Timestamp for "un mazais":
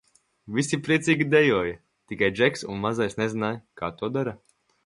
2.73-3.19